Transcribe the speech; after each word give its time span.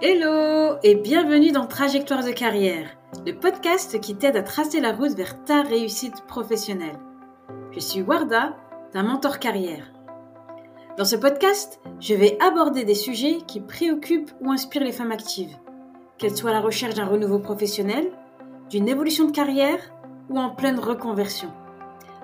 Hello 0.00 0.76
et 0.84 0.94
bienvenue 0.94 1.50
dans 1.50 1.66
Trajectoire 1.66 2.24
de 2.24 2.30
carrière, 2.30 2.88
le 3.26 3.32
podcast 3.32 3.98
qui 3.98 4.14
t'aide 4.14 4.36
à 4.36 4.44
tracer 4.44 4.78
la 4.78 4.92
route 4.92 5.16
vers 5.16 5.42
ta 5.42 5.62
réussite 5.62 6.24
professionnelle. 6.28 7.00
Je 7.72 7.80
suis 7.80 8.02
Warda, 8.02 8.56
ta 8.92 9.02
mentor 9.02 9.40
carrière. 9.40 9.90
Dans 10.96 11.04
ce 11.04 11.16
podcast, 11.16 11.80
je 11.98 12.14
vais 12.14 12.38
aborder 12.40 12.84
des 12.84 12.94
sujets 12.94 13.38
qui 13.48 13.58
préoccupent 13.58 14.30
ou 14.40 14.52
inspirent 14.52 14.84
les 14.84 14.92
femmes 14.92 15.10
actives, 15.10 15.56
qu'elles 16.16 16.36
soient 16.36 16.50
à 16.50 16.52
la 16.54 16.60
recherche 16.60 16.94
d'un 16.94 17.06
renouveau 17.06 17.40
professionnel, 17.40 18.12
d'une 18.70 18.88
évolution 18.88 19.24
de 19.24 19.32
carrière 19.32 19.80
ou 20.30 20.38
en 20.38 20.50
pleine 20.50 20.78
reconversion. 20.78 21.50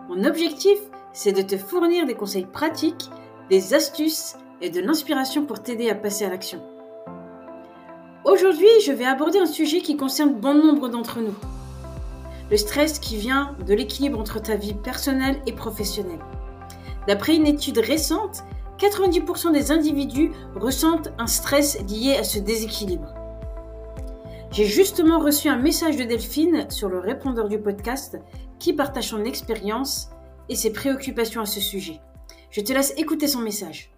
Mon 0.09 0.23
objectif, 0.23 0.79
c'est 1.13 1.33
de 1.33 1.43
te 1.43 1.57
fournir 1.57 2.07
des 2.07 2.15
conseils 2.15 2.47
pratiques, 2.47 3.11
des 3.51 3.75
astuces 3.75 4.37
et 4.61 4.71
de 4.71 4.81
l'inspiration 4.81 5.45
pour 5.45 5.61
t'aider 5.61 5.91
à 5.91 5.97
passer 5.97 6.25
à 6.25 6.31
l'action. 6.31 6.63
Aujourd'hui, 8.25 8.69
je 8.87 8.91
vais 8.91 9.05
aborder 9.05 9.39
un 9.39 9.45
sujet 9.45 9.83
qui 9.83 9.99
concerne 9.99 10.33
bon 10.33 10.55
nombre 10.55 10.89
d'entre 10.89 11.21
nous. 11.21 11.35
Le 12.51 12.57
stress 12.57 12.99
qui 12.99 13.19
vient 13.19 13.55
de 13.67 13.75
l'équilibre 13.75 14.19
entre 14.19 14.41
ta 14.41 14.57
vie 14.57 14.73
personnelle 14.73 15.43
et 15.47 15.53
professionnelle. 15.53 16.25
D'après 17.07 17.37
une 17.37 17.47
étude 17.47 17.77
récente, 17.77 18.45
90% 18.79 19.53
des 19.53 19.71
individus 19.71 20.33
ressentent 20.55 21.13
un 21.19 21.27
stress 21.27 21.79
lié 21.83 22.17
à 22.17 22.25
ce 22.25 22.39
déséquilibre. 22.39 23.13
J'ai 24.53 24.65
justement 24.65 25.19
reçu 25.19 25.51
un 25.51 25.59
message 25.59 25.99
de 25.99 26.05
Delphine 26.05 26.71
sur 26.71 26.89
le 26.89 27.01
répondeur 27.01 27.49
du 27.49 27.59
podcast 27.59 28.19
qui 28.59 28.73
partage 28.73 29.09
son 29.09 29.27
expérience 29.27 30.09
et 30.49 30.57
ses 30.57 30.73
préoccupations 30.73 31.43
à 31.43 31.47
ce 31.47 31.61
sujet. 31.61 32.01
Je 32.51 32.63
te 32.63 32.73
laisse 32.73 32.95
écouter 32.97 33.29
son 33.29 33.41
message. 33.41 33.94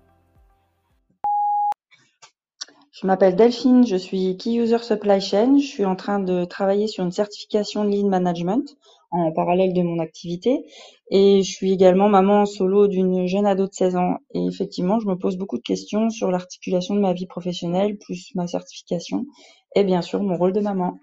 Je 2.99 3.07
m'appelle 3.07 3.37
Delphine, 3.37 3.87
je 3.87 3.97
suis 3.97 4.39
Key 4.39 4.55
User 4.55 4.79
Supply 4.79 5.21
Chain. 5.21 5.59
Je 5.59 5.67
suis 5.67 5.85
en 5.85 5.97
train 5.97 6.19
de 6.19 6.47
travailler 6.47 6.87
sur 6.87 7.05
une 7.05 7.13
certification 7.13 7.85
Lean 7.85 8.09
Management 8.09 8.75
en 9.11 9.33
parallèle 9.33 9.75
de 9.75 9.83
mon 9.83 9.99
activité. 9.99 10.65
Et 11.11 11.43
je 11.43 11.51
suis 11.51 11.73
également 11.73 12.09
maman 12.09 12.47
solo 12.47 12.89
d'une 12.89 13.27
jeune 13.27 13.45
ado 13.45 13.67
de 13.67 13.73
16 13.73 13.97
ans. 13.97 14.17
Et 14.33 14.47
effectivement, 14.47 14.99
je 14.99 15.09
me 15.09 15.15
pose 15.15 15.37
beaucoup 15.37 15.59
de 15.59 15.63
questions 15.63 16.09
sur 16.09 16.31
l'articulation 16.31 16.95
de 16.95 17.01
ma 17.01 17.13
vie 17.13 17.27
professionnelle, 17.27 17.99
plus 17.99 18.31
ma 18.35 18.47
certification, 18.47 19.27
et 19.75 19.85
bien 19.85 20.01
sûr 20.01 20.23
mon 20.23 20.39
rôle 20.39 20.55
de 20.55 20.61
maman. 20.61 20.99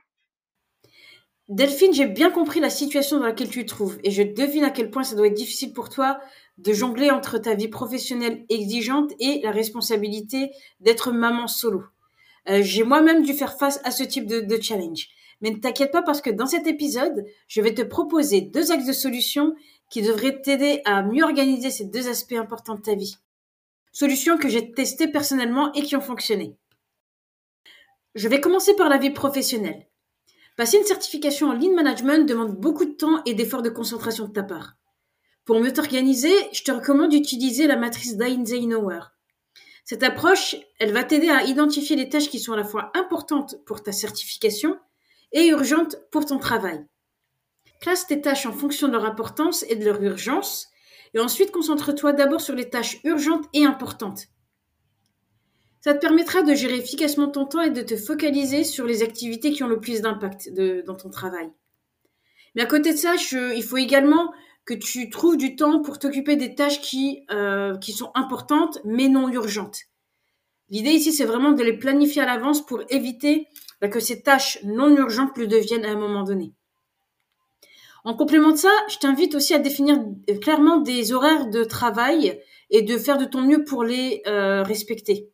Delphine, 1.49 1.93
j'ai 1.93 2.07
bien 2.07 2.31
compris 2.31 2.59
la 2.59 2.71
situation 2.71 3.19
dans 3.19 3.25
laquelle 3.25 3.49
tu 3.49 3.65
te 3.65 3.69
trouves 3.69 3.99
et 4.03 4.09
je 4.11 4.23
devine 4.23 4.63
à 4.63 4.71
quel 4.71 4.89
point 4.89 5.03
ça 5.03 5.15
doit 5.15 5.27
être 5.27 5.33
difficile 5.33 5.73
pour 5.73 5.89
toi 5.89 6.19
de 6.57 6.73
jongler 6.73 7.11
entre 7.11 7.37
ta 7.37 7.55
vie 7.55 7.67
professionnelle 7.67 8.45
exigeante 8.49 9.11
et 9.19 9.41
la 9.43 9.51
responsabilité 9.51 10.51
d'être 10.79 11.11
maman 11.11 11.47
solo. 11.47 11.83
Euh, 12.49 12.61
j'ai 12.61 12.83
moi-même 12.83 13.23
dû 13.23 13.33
faire 13.33 13.57
face 13.57 13.79
à 13.83 13.91
ce 13.91 14.03
type 14.03 14.27
de, 14.27 14.61
challenge. 14.61 15.09
Mais 15.41 15.51
ne 15.51 15.57
t'inquiète 15.57 15.91
pas 15.91 16.01
parce 16.01 16.21
que 16.21 16.29
dans 16.29 16.45
cet 16.45 16.67
épisode, 16.67 17.25
je 17.47 17.61
vais 17.61 17.73
te 17.73 17.81
proposer 17.81 18.41
deux 18.41 18.71
axes 18.71 18.85
de 18.85 18.93
solutions 18.93 19.55
qui 19.89 20.01
devraient 20.01 20.41
t'aider 20.41 20.81
à 20.85 21.03
mieux 21.03 21.23
organiser 21.23 21.69
ces 21.69 21.85
deux 21.85 22.07
aspects 22.07 22.33
importants 22.33 22.75
de 22.75 22.81
ta 22.81 22.95
vie. 22.95 23.17
Solutions 23.91 24.37
que 24.37 24.49
j'ai 24.49 24.71
testées 24.71 25.07
personnellement 25.07 25.71
et 25.73 25.83
qui 25.83 25.95
ont 25.95 26.01
fonctionné. 26.01 26.55
Je 28.15 28.27
vais 28.27 28.41
commencer 28.41 28.75
par 28.75 28.89
la 28.89 28.97
vie 28.97 29.11
professionnelle. 29.11 29.87
Passer 30.55 30.77
une 30.77 30.85
certification 30.85 31.49
en 31.49 31.53
lean 31.53 31.73
management 31.73 32.27
demande 32.27 32.55
beaucoup 32.55 32.85
de 32.85 32.91
temps 32.91 33.23
et 33.25 33.33
d'efforts 33.33 33.63
de 33.63 33.69
concentration 33.69 34.27
de 34.27 34.33
ta 34.33 34.43
part. 34.43 34.75
Pour 35.45 35.59
mieux 35.59 35.73
t'organiser, 35.73 36.33
je 36.53 36.63
te 36.63 36.71
recommande 36.71 37.11
d'utiliser 37.11 37.67
la 37.67 37.75
matrice 37.75 38.15
d'Eisenhower. 38.15 39.01
Cette 39.83 40.03
approche, 40.03 40.55
elle 40.79 40.93
va 40.93 41.03
t'aider 41.03 41.29
à 41.29 41.43
identifier 41.43 41.97
les 41.97 42.07
tâches 42.07 42.29
qui 42.29 42.39
sont 42.39 42.53
à 42.53 42.57
la 42.57 42.63
fois 42.63 42.91
importantes 42.95 43.55
pour 43.65 43.83
ta 43.83 43.91
certification 43.91 44.79
et 45.33 45.47
urgentes 45.47 45.97
pour 46.11 46.25
ton 46.25 46.37
travail. 46.37 46.85
Classe 47.81 48.07
tes 48.07 48.21
tâches 48.21 48.45
en 48.45 48.53
fonction 48.53 48.87
de 48.87 48.93
leur 48.93 49.03
importance 49.03 49.65
et 49.67 49.75
de 49.75 49.83
leur 49.83 50.01
urgence, 50.01 50.69
et 51.13 51.19
ensuite 51.19 51.51
concentre-toi 51.51 52.13
d'abord 52.13 52.39
sur 52.39 52.55
les 52.55 52.69
tâches 52.69 53.01
urgentes 53.03 53.45
et 53.53 53.65
importantes. 53.65 54.27
Ça 55.81 55.93
te 55.93 55.99
permettra 55.99 56.43
de 56.43 56.53
gérer 56.53 56.77
efficacement 56.77 57.27
ton 57.27 57.45
temps 57.45 57.61
et 57.61 57.69
de 57.69 57.81
te 57.81 57.97
focaliser 57.97 58.63
sur 58.63 58.85
les 58.85 59.03
activités 59.03 59.51
qui 59.51 59.63
ont 59.63 59.67
le 59.67 59.81
plus 59.81 59.99
d'impact 59.99 60.49
dans 60.85 60.95
ton 60.95 61.09
travail. 61.09 61.51
Mais 62.55 62.61
à 62.61 62.65
côté 62.65 62.93
de 62.93 62.97
ça, 62.97 63.15
il 63.33 63.63
faut 63.63 63.75
également 63.75 64.33
que 64.65 64.73
tu 64.73 65.09
trouves 65.09 65.37
du 65.37 65.55
temps 65.55 65.81
pour 65.81 65.99
t'occuper 65.99 66.35
des 66.35 66.55
tâches 66.55 66.81
qui, 66.81 67.25
euh, 67.31 67.77
qui 67.77 67.91
sont 67.91 68.11
importantes 68.15 68.79
mais 68.85 69.09
non 69.09 69.29
urgentes. 69.29 69.79
L'idée 70.69 70.91
ici, 70.91 71.11
c'est 71.11 71.25
vraiment 71.25 71.51
de 71.51 71.63
les 71.63 71.77
planifier 71.77 72.21
à 72.21 72.25
l'avance 72.25 72.65
pour 72.65 72.81
éviter 72.89 73.47
bah, 73.81 73.89
que 73.89 73.99
ces 73.99 74.23
tâches 74.23 74.59
non 74.63 74.95
urgentes 74.95 75.37
le 75.37 75.47
deviennent 75.47 75.85
à 75.85 75.91
un 75.91 75.97
moment 75.97 76.23
donné. 76.23 76.53
En 78.05 78.15
complément 78.15 78.51
de 78.51 78.57
ça, 78.57 78.71
je 78.89 78.97
t'invite 78.97 79.35
aussi 79.35 79.53
à 79.53 79.59
définir 79.59 79.97
clairement 80.41 80.79
des 80.79 81.13
horaires 81.13 81.49
de 81.49 81.63
travail 81.63 82.41
et 82.69 82.81
de 82.81 82.97
faire 82.97 83.17
de 83.17 83.25
ton 83.25 83.41
mieux 83.41 83.63
pour 83.63 83.83
les 83.83 84.21
euh, 84.27 84.63
respecter. 84.63 85.29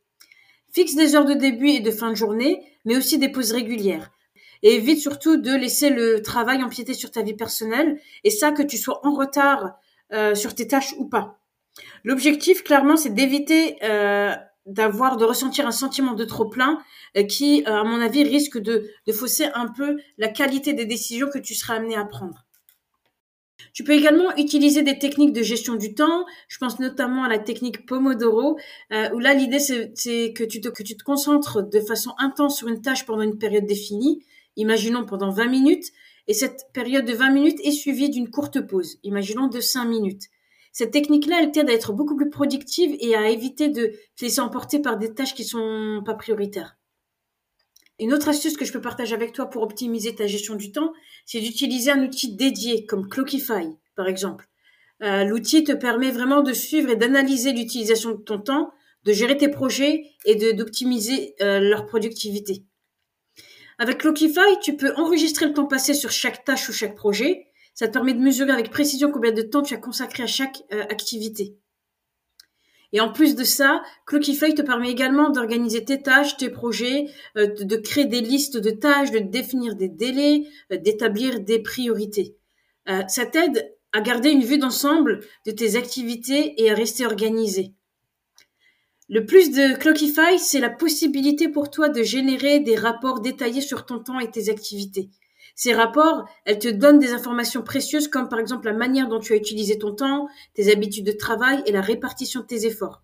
Fixe 0.71 0.95
des 0.95 1.15
heures 1.15 1.25
de 1.25 1.33
début 1.33 1.69
et 1.69 1.79
de 1.79 1.89
fin 1.89 2.09
de 2.09 2.15
journée, 2.15 2.61
mais 2.85 2.95
aussi 2.95 3.17
des 3.17 3.29
pauses 3.29 3.53
régulières. 3.53 4.11
Et 4.63 4.75
évite 4.75 4.99
surtout 4.99 5.37
de 5.37 5.51
laisser 5.51 5.89
le 5.89 6.21
travail 6.21 6.63
empiéter 6.63 6.93
sur 6.93 7.11
ta 7.11 7.21
vie 7.21 7.35
personnelle, 7.35 7.99
et 8.23 8.29
ça 8.29 8.51
que 8.51 8.63
tu 8.63 8.77
sois 8.77 9.05
en 9.05 9.13
retard 9.13 9.79
euh, 10.11 10.33
sur 10.33 10.55
tes 10.55 10.67
tâches 10.67 10.95
ou 10.97 11.05
pas. 11.05 11.39
L'objectif, 12.03 12.63
clairement, 12.63 12.97
c'est 12.97 13.13
d'éviter 13.13 13.77
euh, 13.83 14.33
d'avoir, 14.65 15.17
de 15.17 15.25
ressentir 15.25 15.67
un 15.67 15.71
sentiment 15.71 16.13
de 16.13 16.25
trop 16.25 16.45
plein 16.45 16.79
euh, 17.15 17.21
qui, 17.21 17.63
à 17.65 17.83
mon 17.83 18.01
avis, 18.01 18.23
risque 18.23 18.57
de, 18.57 18.89
fausser 19.13 19.45
un 19.53 19.67
peu 19.67 19.99
la 20.17 20.27
qualité 20.27 20.73
des 20.73 20.85
décisions 20.85 21.29
que 21.31 21.37
tu 21.37 21.53
seras 21.53 21.75
amené 21.75 21.95
à 21.95 22.05
prendre. 22.05 22.43
Tu 23.71 23.83
peux 23.83 23.91
également 23.91 24.35
utiliser 24.35 24.81
des 24.81 24.97
techniques 24.97 25.31
de 25.31 25.43
gestion 25.43 25.75
du 25.75 25.93
temps. 25.93 26.25
Je 26.47 26.57
pense 26.57 26.79
notamment 26.79 27.23
à 27.23 27.29
la 27.29 27.37
technique 27.37 27.85
Pomodoro, 27.85 28.57
où 29.13 29.19
là 29.19 29.33
l'idée 29.35 29.59
c'est 29.59 30.33
que 30.33 30.43
que 30.69 30.83
tu 30.83 30.97
te 30.97 31.03
concentres 31.03 31.61
de 31.61 31.79
façon 31.79 32.13
intense 32.17 32.57
sur 32.57 32.67
une 32.67 32.81
tâche 32.81 33.05
pendant 33.05 33.21
une 33.21 33.37
période 33.37 33.67
définie, 33.67 34.23
imaginons 34.55 35.05
pendant 35.05 35.31
20 35.31 35.47
minutes, 35.47 35.85
et 36.27 36.33
cette 36.33 36.67
période 36.73 37.05
de 37.05 37.13
20 37.13 37.31
minutes 37.31 37.59
est 37.63 37.71
suivie 37.71 38.09
d'une 38.09 38.29
courte 38.29 38.61
pause, 38.61 38.97
imaginons 39.03 39.47
de 39.47 39.59
5 39.59 39.85
minutes. 39.85 40.23
Cette 40.71 40.91
technique-là, 40.91 41.41
elle 41.41 41.51
t'aide 41.51 41.69
à 41.69 41.73
être 41.73 41.93
beaucoup 41.93 42.15
plus 42.15 42.29
productive 42.29 42.95
et 42.99 43.15
à 43.15 43.29
éviter 43.29 43.69
de 43.69 43.87
te 44.15 44.23
laisser 44.23 44.39
emporter 44.39 44.79
par 44.79 44.97
des 44.97 45.13
tâches 45.13 45.33
qui 45.33 45.43
sont 45.43 46.01
pas 46.05 46.13
prioritaires. 46.13 46.77
Une 47.99 48.13
autre 48.13 48.29
astuce 48.29 48.55
que 48.55 48.63
je 48.63 48.71
peux 48.71 48.79
partager 48.79 49.13
avec 49.13 49.33
toi 49.33 49.47
pour 49.47 49.61
optimiser 49.61 50.15
ta 50.15 50.25
gestion 50.25 50.55
du 50.55 50.71
temps, 50.71 50.93
c'est 51.25 51.41
d'utiliser 51.41 51.91
un 51.91 52.03
outil 52.03 52.35
dédié 52.35 52.85
comme 52.85 53.09
Clockify, 53.09 53.75
par 53.95 54.07
exemple. 54.07 54.47
Euh, 55.01 55.23
l'outil 55.23 55.63
te 55.63 55.71
permet 55.71 56.11
vraiment 56.11 56.41
de 56.41 56.53
suivre 56.53 56.89
et 56.89 56.95
d'analyser 56.95 57.51
l'utilisation 57.51 58.11
de 58.11 58.21
ton 58.21 58.39
temps, 58.39 58.71
de 59.03 59.13
gérer 59.13 59.37
tes 59.37 59.49
projets 59.49 60.03
et 60.25 60.53
d'optimiser 60.53 61.35
euh, 61.41 61.59
leur 61.59 61.85
productivité. 61.85 62.63
Avec 63.81 63.99
Clockify, 63.99 64.59
tu 64.61 64.75
peux 64.75 64.93
enregistrer 64.97 65.45
le 65.45 65.53
temps 65.53 65.65
passé 65.65 65.93
sur 65.93 66.11
chaque 66.11 66.43
tâche 66.43 66.67
ou 66.67 66.73
chaque 66.73 66.95
projet. 66.95 67.47
Ça 67.73 67.87
te 67.87 67.93
permet 67.93 68.13
de 68.13 68.19
mesurer 68.19 68.51
avec 68.51 68.71
précision 68.71 69.09
combien 69.09 69.31
de 69.31 69.41
temps 69.41 69.61
tu 69.61 69.73
as 69.73 69.77
consacré 69.77 70.23
à 70.23 70.27
chaque 70.27 70.63
euh, 70.73 70.83
activité. 70.83 71.57
Et 72.91 72.99
en 72.99 73.09
plus 73.09 73.35
de 73.35 73.45
ça, 73.45 73.81
Clockify 74.05 74.53
te 74.53 74.61
permet 74.63 74.89
également 74.91 75.29
d'organiser 75.29 75.85
tes 75.85 76.01
tâches, 76.01 76.35
tes 76.35 76.49
projets, 76.49 77.05
euh, 77.37 77.47
de, 77.47 77.75
créer 77.77 78.03
des 78.03 78.19
listes 78.19 78.57
de 78.57 78.71
tâches, 78.71 79.11
de 79.11 79.19
définir 79.19 79.75
des 79.75 79.87
délais, 79.87 80.43
euh, 80.73 80.77
d'établir 80.77 81.39
des 81.39 81.59
priorités. 81.59 82.35
Ça 83.07 83.27
t'aide 83.27 83.77
à 83.93 84.01
garder 84.01 84.31
une 84.31 84.43
vue 84.43 84.57
d'ensemble 84.57 85.19
de 85.45 85.51
tes 85.51 85.75
activités 85.75 86.59
et 86.59 86.71
à 86.71 86.73
rester 86.73 87.05
organisé. 87.05 87.75
Le 89.11 89.25
plus 89.25 89.49
de 89.49 89.75
Clockify, 89.75 90.37
c'est 90.37 90.59
la 90.59 90.69
possibilité 90.69 91.49
pour 91.49 91.71
toi 91.71 91.89
de 91.89 92.03
générer 92.03 92.59
des 92.59 92.75
rapports 92.75 93.21
détaillés 93.21 93.61
sur 93.61 93.87
ton 93.87 93.97
temps 93.97 94.19
et 94.19 94.29
tes 94.29 94.49
activités. 94.49 95.09
Ces 95.55 95.73
rapports, 95.73 96.29
elles 96.45 96.59
te 96.59 96.67
donnent 96.67 96.99
des 96.99 97.13
informations 97.13 97.63
précieuses 97.63 98.07
comme 98.07 98.29
par 98.29 98.37
exemple 98.37 98.67
la 98.67 98.73
manière 98.73 99.07
dont 99.07 99.19
tu 99.19 99.33
as 99.33 99.37
utilisé 99.37 99.79
ton 99.79 99.95
temps, 99.95 100.27
tes 100.53 100.71
habitudes 100.71 101.07
de 101.07 101.11
travail 101.11 101.63
et 101.65 101.71
la 101.71 101.81
répartition 101.81 102.41
de 102.41 102.45
tes 102.45 102.67
efforts. 102.67 103.01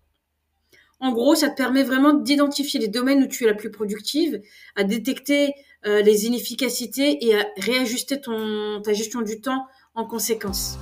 En 1.00 1.10
gros, 1.10 1.34
ça 1.34 1.50
te 1.50 1.56
permet 1.56 1.82
vraiment 1.82 2.14
d'identifier 2.14 2.78
les 2.78 2.88
domaines 2.88 3.24
où 3.24 3.26
tu 3.26 3.42
es 3.42 3.48
la 3.48 3.54
plus 3.54 3.72
productive, 3.72 4.40
à 4.76 4.84
détecter 4.84 5.54
euh, 5.86 6.02
les 6.02 6.26
inefficacités 6.26 7.26
et 7.26 7.36
à 7.36 7.44
réajuster 7.56 8.20
ta 8.20 8.92
gestion 8.92 9.22
du 9.22 9.40
temps 9.40 9.66
en 9.96 10.06
conséquence. 10.06 10.78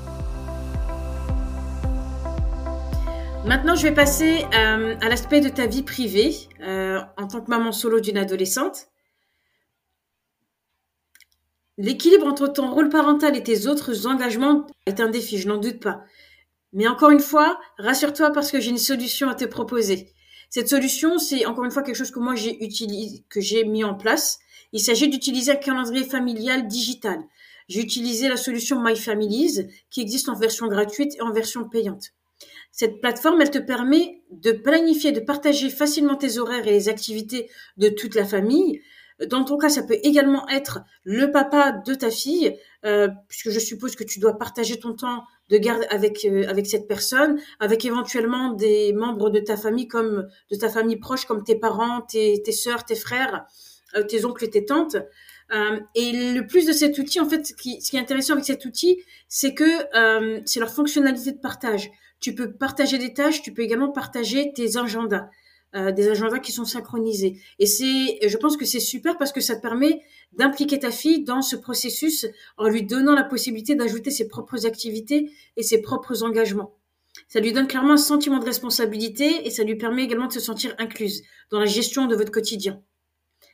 Maintenant, 3.44 3.76
je 3.76 3.82
vais 3.82 3.92
passer 3.92 4.46
euh, 4.54 4.96
à 5.02 5.08
l'aspect 5.10 5.42
de 5.42 5.50
ta 5.50 5.66
vie 5.66 5.82
privée 5.82 6.34
euh, 6.62 6.98
en 7.18 7.28
tant 7.28 7.42
que 7.42 7.50
maman 7.50 7.72
solo 7.72 8.00
d'une 8.00 8.16
adolescente. 8.16 8.86
L'équilibre 11.76 12.26
entre 12.26 12.48
ton 12.48 12.72
rôle 12.72 12.88
parental 12.88 13.36
et 13.36 13.42
tes 13.42 13.66
autres 13.66 14.06
engagements 14.06 14.66
est 14.86 14.98
un 14.98 15.10
défi, 15.10 15.36
je 15.36 15.46
n'en 15.46 15.58
doute 15.58 15.78
pas. 15.78 16.04
Mais 16.72 16.88
encore 16.88 17.10
une 17.10 17.20
fois, 17.20 17.60
rassure-toi 17.76 18.30
parce 18.32 18.50
que 18.50 18.60
j'ai 18.60 18.70
une 18.70 18.78
solution 18.78 19.28
à 19.28 19.34
te 19.34 19.44
proposer. 19.44 20.08
Cette 20.48 20.70
solution, 20.70 21.18
c'est 21.18 21.44
encore 21.44 21.66
une 21.66 21.70
fois 21.70 21.82
quelque 21.82 21.96
chose 21.96 22.12
que 22.12 22.20
moi 22.20 22.34
j'ai 22.36 23.64
mis 23.64 23.84
en 23.84 23.94
place. 23.94 24.38
Il 24.72 24.80
s'agit 24.80 25.10
d'utiliser 25.10 25.52
un 25.52 25.56
calendrier 25.56 26.04
familial 26.04 26.66
digital. 26.66 27.18
J'ai 27.68 27.82
utilisé 27.82 28.26
la 28.28 28.38
solution 28.38 28.82
My 28.82 28.96
Families 28.96 29.68
qui 29.90 30.00
existe 30.00 30.30
en 30.30 30.34
version 30.34 30.66
gratuite 30.66 31.14
et 31.16 31.20
en 31.20 31.30
version 31.30 31.68
payante. 31.68 32.14
Cette 32.76 33.00
plateforme, 33.00 33.40
elle 33.40 33.52
te 33.52 33.58
permet 33.58 34.24
de 34.32 34.50
planifier, 34.50 35.12
de 35.12 35.20
partager 35.20 35.70
facilement 35.70 36.16
tes 36.16 36.38
horaires 36.38 36.66
et 36.66 36.72
les 36.72 36.88
activités 36.88 37.48
de 37.76 37.88
toute 37.88 38.16
la 38.16 38.24
famille. 38.24 38.80
Dans 39.28 39.44
ton 39.44 39.58
cas, 39.58 39.68
ça 39.68 39.84
peut 39.84 39.98
également 40.02 40.44
être 40.48 40.80
le 41.04 41.30
papa 41.30 41.70
de 41.70 41.94
ta 41.94 42.10
fille, 42.10 42.58
euh, 42.84 43.06
puisque 43.28 43.50
je 43.50 43.60
suppose 43.60 43.94
que 43.94 44.02
tu 44.02 44.18
dois 44.18 44.38
partager 44.38 44.80
ton 44.80 44.92
temps 44.92 45.22
de 45.50 45.56
garde 45.56 45.86
avec 45.88 46.24
euh, 46.24 46.48
avec 46.48 46.66
cette 46.66 46.88
personne, 46.88 47.38
avec 47.60 47.84
éventuellement 47.84 48.50
des 48.50 48.92
membres 48.92 49.30
de 49.30 49.38
ta 49.38 49.56
famille 49.56 49.86
comme 49.86 50.26
de 50.50 50.56
ta 50.56 50.68
famille 50.68 50.96
proche 50.96 51.26
comme 51.26 51.44
tes 51.44 51.54
parents, 51.54 52.00
tes 52.00 52.42
tes 52.42 52.50
sœurs, 52.50 52.84
tes 52.84 52.96
frères, 52.96 53.44
euh, 53.94 54.02
tes 54.02 54.24
oncles 54.24 54.46
et 54.46 54.50
tes 54.50 54.64
tantes. 54.64 54.96
Euh, 55.52 55.78
et 55.94 56.10
le 56.32 56.44
plus 56.48 56.66
de 56.66 56.72
cet 56.72 56.98
outil, 56.98 57.20
en 57.20 57.28
fait, 57.28 57.46
ce 57.46 57.54
qui, 57.54 57.80
ce 57.80 57.90
qui 57.90 57.98
est 57.98 58.00
intéressant 58.00 58.32
avec 58.32 58.46
cet 58.46 58.64
outil, 58.64 59.00
c'est 59.28 59.54
que 59.54 60.42
c'est 60.44 60.58
leur 60.58 60.70
fonctionnalité 60.70 61.30
de 61.30 61.38
partage. 61.38 61.92
Tu 62.20 62.34
peux 62.34 62.52
partager 62.52 62.98
des 62.98 63.12
tâches, 63.12 63.42
tu 63.42 63.52
peux 63.52 63.62
également 63.62 63.90
partager 63.90 64.52
tes 64.54 64.76
agendas. 64.76 65.28
Euh, 65.76 65.90
des 65.90 66.08
agendas 66.08 66.38
qui 66.38 66.52
sont 66.52 66.64
synchronisés. 66.64 67.40
Et 67.58 67.66
c'est, 67.66 68.28
je 68.28 68.36
pense 68.36 68.56
que 68.56 68.64
c'est 68.64 68.78
super 68.78 69.18
parce 69.18 69.32
que 69.32 69.40
ça 69.40 69.56
te 69.56 69.60
permet 69.60 70.02
d'impliquer 70.32 70.78
ta 70.78 70.92
fille 70.92 71.24
dans 71.24 71.42
ce 71.42 71.56
processus 71.56 72.28
en 72.56 72.68
lui 72.68 72.84
donnant 72.84 73.16
la 73.16 73.24
possibilité 73.24 73.74
d'ajouter 73.74 74.12
ses 74.12 74.28
propres 74.28 74.66
activités 74.66 75.32
et 75.56 75.64
ses 75.64 75.82
propres 75.82 76.22
engagements. 76.22 76.76
Ça 77.26 77.40
lui 77.40 77.52
donne 77.52 77.66
clairement 77.66 77.94
un 77.94 77.96
sentiment 77.96 78.38
de 78.38 78.44
responsabilité 78.44 79.48
et 79.48 79.50
ça 79.50 79.64
lui 79.64 79.74
permet 79.74 80.04
également 80.04 80.28
de 80.28 80.32
se 80.32 80.38
sentir 80.38 80.76
incluse 80.78 81.24
dans 81.50 81.58
la 81.58 81.66
gestion 81.66 82.06
de 82.06 82.14
votre 82.14 82.30
quotidien. 82.30 82.80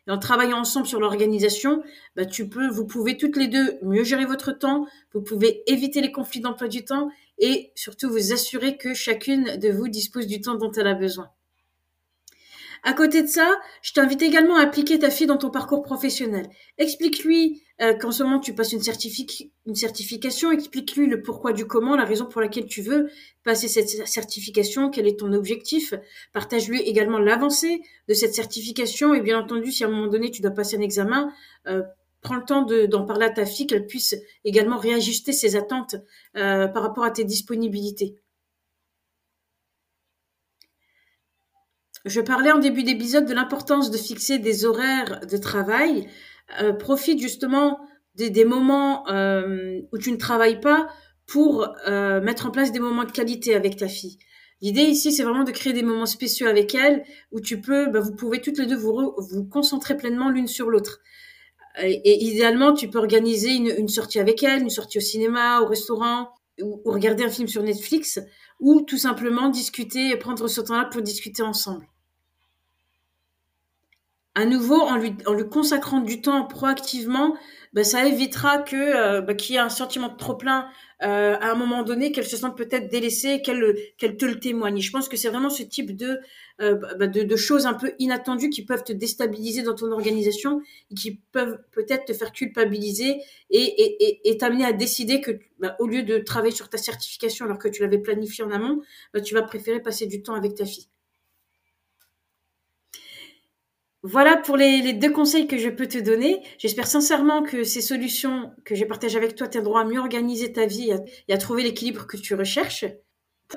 Et 0.06 0.10
en 0.10 0.18
travaillant 0.18 0.58
ensemble 0.58 0.86
sur 0.86 1.00
l'organisation, 1.00 1.82
bah, 2.16 2.24
tu 2.24 2.48
vous 2.72 2.86
pouvez 2.86 3.16
toutes 3.16 3.36
les 3.36 3.48
deux 3.48 3.78
mieux 3.82 4.04
gérer 4.04 4.24
votre 4.24 4.52
temps, 4.52 4.86
vous 5.12 5.22
pouvez 5.22 5.62
éviter 5.70 6.00
les 6.00 6.12
conflits 6.12 6.40
d'emploi 6.40 6.68
du 6.68 6.84
temps 6.84 7.10
et 7.38 7.72
surtout 7.74 8.10
vous 8.10 8.32
assurer 8.32 8.76
que 8.76 8.94
chacune 8.94 9.56
de 9.56 9.70
vous 9.70 9.88
dispose 9.88 10.26
du 10.26 10.40
temps 10.40 10.56
dont 10.56 10.72
elle 10.72 10.86
a 10.86 10.94
besoin. 10.94 11.30
À 12.82 12.92
côté 12.94 13.22
de 13.22 13.26
ça, 13.26 13.60
je 13.82 13.92
t'invite 13.92 14.22
également 14.22 14.56
à 14.56 14.62
appliquer 14.62 14.98
ta 14.98 15.10
fille 15.10 15.26
dans 15.26 15.36
ton 15.36 15.50
parcours 15.50 15.82
professionnel. 15.82 16.48
Explique-lui 16.78 17.62
euh, 17.82 17.94
qu'en 17.94 18.12
ce 18.12 18.22
moment 18.22 18.40
tu 18.40 18.54
passes 18.54 18.72
une, 18.72 18.82
certification, 19.74 20.50
explique-lui 20.50 21.06
le 21.06 21.22
pourquoi 21.22 21.52
du 21.52 21.66
comment, 21.66 21.96
la 21.96 22.04
raison 22.04 22.26
pour 22.26 22.40
laquelle 22.40 22.66
tu 22.66 22.82
veux 22.82 23.10
passer 23.44 23.68
cette 23.68 24.06
certification, 24.06 24.90
quel 24.90 25.06
est 25.06 25.18
ton 25.18 25.32
objectif. 25.32 25.94
Partage-lui 26.32 26.80
également 26.82 27.18
l'avancée 27.18 27.80
de 28.08 28.14
cette 28.14 28.34
certification 28.34 29.14
et 29.14 29.20
bien 29.20 29.38
entendu, 29.38 29.72
si 29.72 29.84
à 29.84 29.86
un 29.86 29.90
moment 29.90 30.08
donné 30.08 30.30
tu 30.30 30.42
dois 30.42 30.50
passer 30.50 30.76
un 30.76 30.82
examen, 30.82 31.32
euh, 31.66 31.82
prends 32.22 32.36
le 32.36 32.44
temps 32.44 32.62
d'en 32.62 33.04
parler 33.04 33.26
à 33.26 33.30
ta 33.30 33.46
fille, 33.46 33.66
qu'elle 33.66 33.86
puisse 33.86 34.14
également 34.44 34.78
réajuster 34.78 35.32
ses 35.32 35.56
attentes 35.56 35.96
euh, 36.36 36.66
par 36.68 36.82
rapport 36.82 37.04
à 37.04 37.10
tes 37.10 37.24
disponibilités. 37.24 38.16
Je 42.06 42.20
parlais 42.20 42.50
en 42.50 42.58
début 42.58 42.82
d'épisode 42.82 43.26
de 43.26 43.34
l'importance 43.34 43.90
de 43.90 43.98
fixer 43.98 44.38
des 44.38 44.64
horaires 44.64 45.20
de 45.26 45.36
travail. 45.36 46.08
Euh, 46.60 46.72
profite 46.72 47.20
justement 47.20 47.78
des, 48.14 48.30
des 48.30 48.44
moments 48.44 49.06
euh, 49.08 49.80
où 49.92 49.98
tu 49.98 50.10
ne 50.10 50.16
travailles 50.16 50.60
pas 50.60 50.88
pour 51.26 51.68
euh, 51.86 52.20
mettre 52.20 52.46
en 52.46 52.50
place 52.50 52.72
des 52.72 52.80
moments 52.80 53.04
de 53.04 53.12
qualité 53.12 53.54
avec 53.54 53.76
ta 53.76 53.86
fille. 53.86 54.18
L'idée 54.62 54.82
ici, 54.82 55.12
c'est 55.12 55.22
vraiment 55.22 55.44
de 55.44 55.52
créer 55.52 55.72
des 55.72 55.82
moments 55.82 56.06
spéciaux 56.06 56.48
avec 56.48 56.74
elle 56.74 57.04
où 57.32 57.40
tu 57.40 57.60
peux, 57.60 57.86
bah, 57.86 58.00
vous 58.00 58.14
pouvez 58.14 58.40
toutes 58.40 58.58
les 58.58 58.66
deux 58.66 58.76
vous, 58.76 59.14
vous 59.16 59.44
concentrer 59.44 59.96
pleinement 59.96 60.30
l'une 60.30 60.48
sur 60.48 60.70
l'autre. 60.70 61.00
Et, 61.82 62.24
idéalement, 62.24 62.74
tu 62.74 62.88
peux 62.88 62.98
organiser 62.98 63.50
une, 63.50 63.72
une, 63.78 63.88
sortie 63.88 64.18
avec 64.18 64.42
elle, 64.42 64.62
une 64.62 64.70
sortie 64.70 64.98
au 64.98 65.00
cinéma, 65.00 65.60
au 65.60 65.66
restaurant, 65.66 66.30
ou 66.60 66.82
regarder 66.84 67.22
un 67.22 67.30
film 67.30 67.46
sur 67.46 67.62
Netflix, 67.62 68.18
ou 68.60 68.82
tout 68.82 68.98
simplement 68.98 69.48
discuter 69.48 70.10
et 70.10 70.16
prendre 70.16 70.46
ce 70.46 70.60
temps-là 70.60 70.84
pour 70.86 71.02
discuter 71.02 71.42
ensemble 71.42 71.86
à 74.40 74.46
nouveau, 74.46 74.80
en 74.80 74.96
lui, 74.96 75.14
consacrant 75.50 76.00
du 76.00 76.22
temps 76.22 76.46
proactivement, 76.46 77.36
bah, 77.74 77.84
ça 77.84 78.06
évitera 78.06 78.58
que 78.58 78.74
euh, 78.74 79.20
bah, 79.20 79.34
qu'il 79.34 79.54
y 79.54 79.58
ait 79.58 79.60
un 79.60 79.68
sentiment 79.68 80.08
de 80.08 80.16
trop 80.16 80.34
plein 80.34 80.66
euh, 81.02 81.36
à 81.38 81.52
un 81.52 81.54
moment 81.54 81.82
donné, 81.82 82.10
qu'elle 82.10 82.26
se 82.26 82.38
sente 82.38 82.56
peut-être 82.56 82.90
délaissée, 82.90 83.42
qu'elle 83.42 83.76
qu'elle 83.98 84.16
te 84.16 84.24
le 84.24 84.40
témoigne. 84.40 84.80
je 84.80 84.90
pense 84.90 85.10
que 85.10 85.16
c'est 85.18 85.28
vraiment 85.28 85.50
ce 85.50 85.62
type 85.62 85.94
de, 85.94 86.20
euh, 86.62 86.74
bah, 86.98 87.06
de 87.06 87.36
choses 87.36 87.66
un 87.66 87.74
peu 87.74 87.92
inattendues 87.98 88.48
qui 88.48 88.64
peuvent 88.64 88.82
te 88.82 88.94
déstabiliser 88.94 89.62
dans 89.62 89.74
ton 89.74 89.92
organisation 89.92 90.62
et 90.90 90.94
qui 90.94 91.20
peuvent 91.32 91.58
peut-être 91.72 92.06
te 92.06 92.14
faire 92.14 92.32
culpabiliser 92.32 93.20
et, 93.50 94.36
t'amener 94.38 94.64
à 94.64 94.72
décider 94.72 95.20
que 95.20 95.32
bah, 95.58 95.76
au 95.80 95.86
lieu 95.86 96.02
de 96.02 96.16
travailler 96.18 96.54
sur 96.54 96.70
ta 96.70 96.78
certification 96.78 97.44
alors 97.44 97.58
que 97.58 97.68
tu 97.68 97.82
l'avais 97.82 97.98
planifié 97.98 98.42
en 98.42 98.50
amont, 98.50 98.80
bah, 99.12 99.20
tu 99.20 99.34
vas 99.34 99.42
préférer 99.42 99.80
passer 99.80 100.06
du 100.06 100.22
temps 100.22 100.34
avec 100.34 100.54
ta 100.54 100.64
fille. 100.64 100.88
Voilà 104.02 104.38
pour 104.38 104.56
les, 104.56 104.94
deux 104.94 105.12
conseils 105.12 105.46
que 105.46 105.58
je 105.58 105.68
peux 105.68 105.86
te 105.86 105.98
donner. 105.98 106.42
J'espère 106.56 106.86
sincèrement 106.86 107.42
que 107.42 107.64
ces 107.64 107.82
solutions 107.82 108.50
que 108.64 108.74
j'ai 108.74 108.86
partagées 108.86 109.18
avec 109.18 109.34
toi 109.34 109.46
t'aideront 109.46 109.76
à 109.76 109.84
mieux 109.84 109.98
organiser 109.98 110.52
ta 110.54 110.64
vie 110.64 110.90
et 111.28 111.32
à, 111.32 111.36
trouver 111.36 111.62
l'équilibre 111.62 112.06
que 112.06 112.16
tu 112.16 112.34
recherches. 112.34 112.86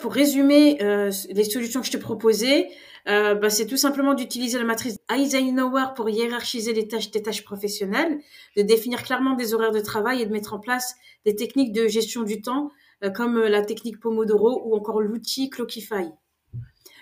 Pour 0.02 0.12
résumer 0.12 0.82
euh, 0.82 1.12
les 1.30 1.44
solutions 1.46 1.80
que 1.80 1.88
je 1.88 1.92
te 1.94 1.98
proposais, 1.98 2.68
euh, 3.08 3.36
bah, 3.36 3.50
c'est 3.50 3.68
tout 3.68 3.78
simplement 3.78 4.16
d'utiliser 4.16 4.58
la 4.58 4.66
matrice 4.66 4.98
Eisenhower 5.10 5.94
pour 5.96 6.10
hiérarchiser 6.10 6.74
les 6.74 6.90
tâches, 6.90 7.12
tes 7.12 7.22
tâches 7.22 7.46
professionnelles, 7.46 8.20
de 8.58 8.64
définir 8.64 9.04
clairement 9.04 9.36
des 9.36 9.54
horaires 9.54 9.72
de 9.72 9.80
travail 9.80 10.22
et 10.22 10.26
de 10.26 10.32
mettre 10.32 10.54
en 10.54 10.60
place 10.60 10.96
des 11.26 11.36
techniques 11.36 11.72
de 11.72 11.88
gestion 11.88 12.24
du 12.24 12.42
temps 12.42 12.70
euh, 13.06 13.12
comme 13.12 13.40
la 13.40 13.62
technique 13.64 14.02
Pomodoro 14.02 14.64
ou 14.66 14.76
encore 14.76 15.00
l'outil 15.00 15.50
Clockify. 15.50 16.10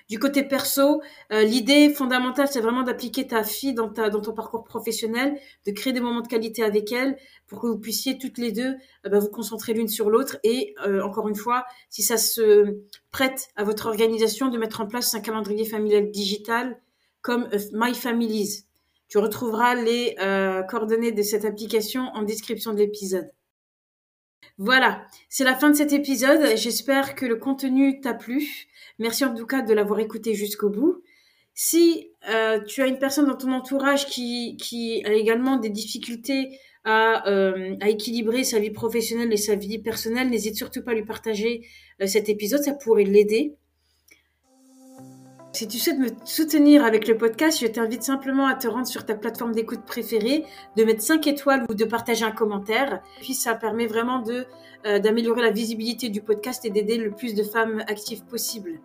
Du 0.09 0.19
côté 0.19 0.43
perso, 0.43 1.01
euh, 1.31 1.43
l'idée 1.43 1.89
fondamentale, 1.89 2.47
c'est 2.47 2.61
vraiment 2.61 2.83
d'appliquer 2.83 3.27
ta 3.27 3.43
fille 3.43 3.73
dans, 3.73 3.89
ta, 3.89 4.09
dans 4.09 4.21
ton 4.21 4.33
parcours 4.33 4.63
professionnel, 4.63 5.39
de 5.65 5.71
créer 5.71 5.93
des 5.93 5.99
moments 5.99 6.21
de 6.21 6.27
qualité 6.27 6.63
avec 6.63 6.91
elle 6.91 7.17
pour 7.47 7.61
que 7.61 7.67
vous 7.67 7.77
puissiez 7.77 8.17
toutes 8.17 8.37
les 8.37 8.51
deux 8.51 8.75
euh, 9.05 9.09
bah, 9.09 9.19
vous 9.19 9.29
concentrer 9.29 9.73
l'une 9.73 9.87
sur 9.87 10.09
l'autre 10.09 10.37
et 10.43 10.73
euh, 10.85 11.01
encore 11.01 11.27
une 11.27 11.35
fois, 11.35 11.65
si 11.89 12.03
ça 12.03 12.17
se 12.17 12.79
prête 13.11 13.49
à 13.55 13.63
votre 13.63 13.87
organisation, 13.87 14.49
de 14.49 14.57
mettre 14.57 14.81
en 14.81 14.87
place 14.87 15.13
un 15.13 15.21
calendrier 15.21 15.65
familial 15.65 16.11
digital 16.11 16.79
comme 17.21 17.49
My 17.73 17.93
Families. 17.93 18.65
Tu 19.07 19.17
retrouveras 19.17 19.75
les 19.75 20.15
coordonnées 20.69 21.11
de 21.11 21.21
cette 21.21 21.43
application 21.43 22.03
en 22.13 22.23
description 22.23 22.73
de 22.73 22.77
l'épisode. 22.77 23.29
Voilà, 24.57 25.05
c'est 25.29 25.43
la 25.43 25.55
fin 25.55 25.69
de 25.69 25.75
cet 25.75 25.91
épisode. 25.93 26.55
J'espère 26.55 27.15
que 27.15 27.25
le 27.25 27.35
contenu 27.35 27.99
t'a 27.99 28.13
plu. 28.13 28.67
Merci 28.99 29.25
en 29.25 29.33
tout 29.33 29.45
cas 29.45 29.61
de 29.61 29.73
l'avoir 29.73 29.99
écouté 29.99 30.33
jusqu'au 30.33 30.69
bout. 30.69 31.01
Si 31.53 32.11
euh, 32.29 32.59
tu 32.63 32.81
as 32.81 32.87
une 32.87 32.99
personne 32.99 33.25
dans 33.25 33.35
ton 33.35 33.51
entourage 33.51 34.05
qui, 34.07 35.03
a 35.05 35.13
également 35.13 35.57
des 35.57 35.69
difficultés 35.69 36.59
à, 36.83 37.27
euh, 37.29 37.75
à, 37.81 37.89
équilibrer 37.89 38.43
sa 38.43 38.59
vie 38.59 38.71
professionnelle 38.71 39.31
et 39.33 39.37
sa 39.37 39.55
vie 39.55 39.79
personnelle, 39.79 40.29
n'hésite 40.29 40.55
surtout 40.55 40.83
pas 40.83 40.91
à 40.91 40.93
lui 40.95 41.05
partager 41.05 41.67
euh, 42.01 42.07
cet 42.07 42.29
épisode, 42.29 42.63
ça 42.63 42.73
pourrait 42.73 43.03
l'aider. 43.03 43.55
Si 45.53 45.67
tu 45.67 45.79
souhaites 45.79 45.99
me 45.99 46.07
soutenir 46.23 46.85
avec 46.85 47.09
le 47.09 47.17
podcast, 47.17 47.59
je 47.59 47.67
t'invite 47.67 48.03
simplement 48.03 48.47
à 48.47 48.55
te 48.55 48.69
rendre 48.69 48.87
sur 48.87 49.05
ta 49.05 49.15
plateforme 49.15 49.51
d'écoute 49.51 49.83
préférée, 49.85 50.45
de 50.77 50.83
mettre 50.85 51.01
5 51.01 51.27
étoiles 51.27 51.65
ou 51.69 51.73
de 51.73 51.83
partager 51.83 52.23
un 52.23 52.31
commentaire. 52.31 53.01
Puis 53.19 53.33
ça 53.33 53.55
permet 53.55 53.87
vraiment 53.87 54.19
de 54.19 54.45
d'améliorer 54.83 55.43
la 55.43 55.51
visibilité 55.51 56.09
du 56.09 56.21
podcast 56.21 56.65
et 56.65 56.71
d'aider 56.71 56.97
le 56.97 57.11
plus 57.11 57.35
de 57.35 57.43
femmes 57.43 57.83
actives 57.87 58.25
possible. 58.25 58.79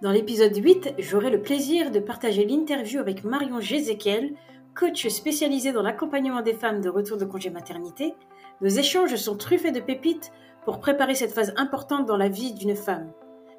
Dans 0.00 0.10
l'épisode 0.10 0.56
8, 0.56 0.94
j'aurai 0.98 1.28
le 1.28 1.42
plaisir 1.42 1.90
de 1.90 1.98
partager 1.98 2.46
l'interview 2.46 3.00
avec 3.00 3.22
Marion 3.24 3.60
Jézéquiel, 3.60 4.32
coach 4.74 5.06
spécialisé 5.08 5.72
dans 5.72 5.82
l'accompagnement 5.82 6.40
des 6.40 6.54
femmes 6.54 6.80
de 6.80 6.88
retour 6.88 7.18
de 7.18 7.26
congé 7.26 7.50
maternité. 7.50 8.14
Nos 8.62 8.68
échanges 8.68 9.16
sont 9.16 9.36
truffés 9.36 9.70
de 9.70 9.80
pépites 9.80 10.32
pour 10.64 10.80
préparer 10.80 11.14
cette 11.14 11.32
phase 11.32 11.52
importante 11.56 12.06
dans 12.06 12.16
la 12.16 12.28
vie 12.28 12.54
d'une 12.54 12.74
femme. 12.74 13.12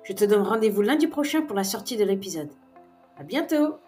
Je 0.05 0.13
te 0.13 0.23
donne 0.23 0.43
rendez-vous 0.43 0.83
lundi 0.83 1.07
prochain 1.07 1.41
pour 1.41 1.55
la 1.55 1.63
sortie 1.63 1.97
de 1.97 2.03
l'épisode. 2.03 2.51
À 3.17 3.23
bientôt! 3.23 3.79